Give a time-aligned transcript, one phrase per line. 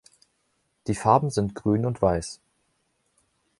[0.87, 2.41] Die Farben sind Grün und Weiß.